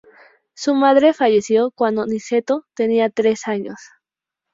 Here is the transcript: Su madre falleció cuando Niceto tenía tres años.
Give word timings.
Su 0.55 0.73
madre 0.73 1.13
falleció 1.13 1.69
cuando 1.69 2.07
Niceto 2.07 2.65
tenía 2.73 3.11
tres 3.11 3.47
años. 3.47 3.77